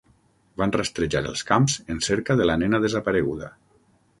[0.61, 3.53] Van rastrejar els camps en cerca de la nena desapareguda.